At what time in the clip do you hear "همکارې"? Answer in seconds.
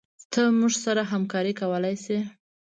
1.13-1.53